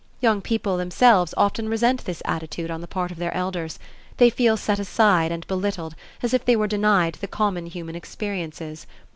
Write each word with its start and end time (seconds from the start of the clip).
Young 0.19 0.41
people 0.41 0.77
themselves 0.77 1.31
often 1.37 1.69
resent 1.69 2.05
this 2.05 2.23
attitude 2.25 2.71
on 2.71 2.81
the 2.81 2.87
part 2.87 3.11
of 3.11 3.17
their 3.19 3.31
elders; 3.35 3.77
they 4.17 4.31
feel 4.31 4.57
set 4.57 4.79
aside 4.79 5.31
and 5.31 5.45
belittled 5.45 5.93
as 6.23 6.33
if 6.33 6.43
they 6.43 6.55
were 6.55 6.65
denied 6.65 7.19
the 7.21 7.27
common 7.27 7.67
human 7.67 7.93
experiences. 7.95 8.87